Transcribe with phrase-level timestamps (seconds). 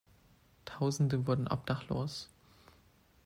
[0.65, 2.27] Tausende wurden obdachlos.